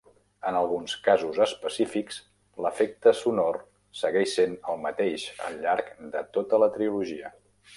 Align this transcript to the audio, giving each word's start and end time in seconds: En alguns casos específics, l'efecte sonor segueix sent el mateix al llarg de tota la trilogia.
En 0.51 0.55
alguns 0.59 0.93
casos 1.07 1.35
específics, 1.43 2.17
l'efecte 2.65 3.13
sonor 3.19 3.59
segueix 4.01 4.33
sent 4.39 4.57
el 4.73 4.83
mateix 4.87 5.27
al 5.49 5.63
llarg 5.67 5.93
de 6.17 6.25
tota 6.39 6.63
la 6.65 6.75
trilogia. 6.81 7.33